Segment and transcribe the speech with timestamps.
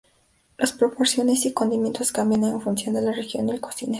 [0.57, 3.89] Las proporciones y condimentos cambian en función de la región y el cocinero.